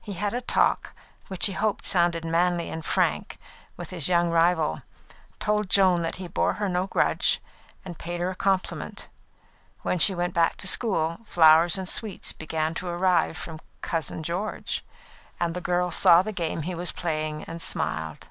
He 0.00 0.14
had 0.14 0.32
a 0.32 0.40
talk, 0.40 0.94
which 1.28 1.44
he 1.44 1.52
hoped 1.52 1.84
sounded 1.84 2.24
manly 2.24 2.70
and 2.70 2.82
frank, 2.82 3.36
with 3.76 3.90
his 3.90 4.08
young 4.08 4.30
rival, 4.30 4.80
told 5.38 5.68
Joan 5.68 6.00
that 6.00 6.16
he 6.16 6.28
bore 6.28 6.54
her 6.54 6.66
no 6.66 6.86
grudge, 6.86 7.42
and 7.84 7.98
paid 7.98 8.22
her 8.22 8.30
a 8.30 8.34
compliment. 8.34 9.08
When 9.82 9.98
she 9.98 10.14
went 10.14 10.32
back 10.32 10.56
to 10.64 10.66
school, 10.66 11.18
flowers 11.26 11.76
and 11.76 11.86
sweets 11.86 12.32
began 12.32 12.72
to 12.72 12.88
arrive 12.88 13.36
from 13.36 13.60
"Cousin 13.82 14.22
George"; 14.22 14.82
and 15.38 15.52
the 15.52 15.60
girl 15.60 15.90
saw 15.90 16.22
the 16.22 16.32
game 16.32 16.62
he 16.62 16.74
was 16.74 16.90
playing 16.90 17.44
and 17.44 17.60
smiled. 17.60 18.28